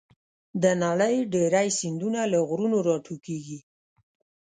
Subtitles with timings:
[0.63, 3.59] د نړۍ ډېری سیندونه له غرونو راټوکېږي.